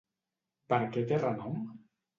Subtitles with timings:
[0.73, 1.65] Per què té renom?